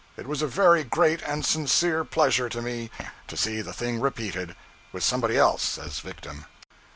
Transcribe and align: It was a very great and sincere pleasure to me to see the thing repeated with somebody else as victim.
It 0.17 0.25
was 0.25 0.41
a 0.41 0.47
very 0.47 0.83
great 0.83 1.21
and 1.21 1.45
sincere 1.45 2.03
pleasure 2.03 2.49
to 2.49 2.59
me 2.59 2.89
to 3.27 3.37
see 3.37 3.61
the 3.61 3.71
thing 3.71 3.99
repeated 4.01 4.55
with 4.91 5.03
somebody 5.03 5.37
else 5.37 5.77
as 5.77 5.99
victim. 5.99 6.45